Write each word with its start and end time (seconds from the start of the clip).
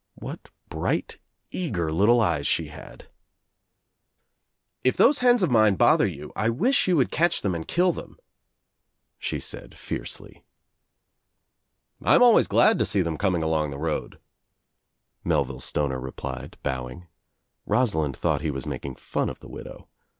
What 0.15 0.49
bright 0.67 1.19
eager 1.51 1.91
little 1.91 2.21
eyes 2.21 2.47
she 2.47 2.69
hadi 2.69 3.05
"If 4.83 4.97
those 4.97 5.19
hens 5.19 5.43
of 5.43 5.51
mine 5.51 5.75
bother 5.75 6.07
you 6.07 6.33
I 6.35 6.49
wish 6.49 6.87
you 6.87 6.97
would 6.97 7.11
catch 7.11 7.43
them 7.43 7.53
and 7.53 7.67
kill 7.67 7.91
them," 7.91 8.17
she 9.19 9.39
said 9.39 9.75
fiercely. 9.77 10.43
"I 12.01 12.15
am 12.15 12.23
always 12.23 12.47
glad 12.47 12.79
to 12.79 12.85
see 12.87 13.03
them 13.03 13.15
coming 13.19 13.43
along 13.43 13.69
the 13.69 13.77
road," 13.77 14.19
Mel 15.23 15.43
ville 15.45 15.59
Stoner 15.59 15.99
replied, 15.99 16.57
bowing. 16.63 17.05
Rosalind 17.67 18.17
thought 18.17 18.41
he 18.41 18.49
was 18.49 18.65
making 18.65 18.95
fun 18.95 19.29
of 19.29 19.39
the 19.39 19.49
widow. 19.49 19.87